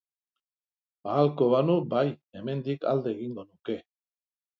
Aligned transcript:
Ahalko 1.09 1.49
banu, 1.51 1.75
bai, 1.91 2.03
hemendik 2.39 2.87
alde 2.93 3.13
egingo 3.19 3.45
nuke. 3.51 3.77